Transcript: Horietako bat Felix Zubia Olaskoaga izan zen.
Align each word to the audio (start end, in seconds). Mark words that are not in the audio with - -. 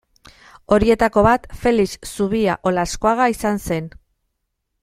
Horietako 0.75 1.23
bat 1.27 1.45
Felix 1.65 1.93
Zubia 2.13 2.57
Olaskoaga 2.71 3.31
izan 3.37 3.65
zen. 3.69 3.93